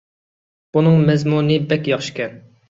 بۇنىڭ 0.77 0.97
مەزمۇنى 1.09 1.59
بەك 1.75 1.91
ياخشىكەن. 1.93 2.43